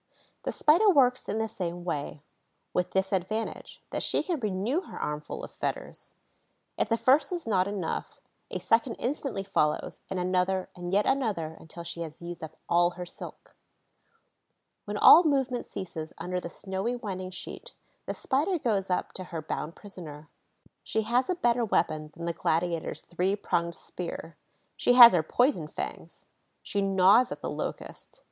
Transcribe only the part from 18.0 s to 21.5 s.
the Spider goes up to her bound prisoner. She has a